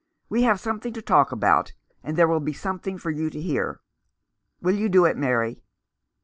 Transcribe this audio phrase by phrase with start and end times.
[0.29, 3.81] We have something to talk about— and there will be something for you to hear.
[4.59, 5.61] Will you do it, Mary